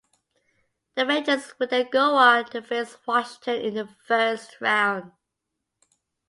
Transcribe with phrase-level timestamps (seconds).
[0.95, 5.11] The Rangers would then go on to face Washington in the first round.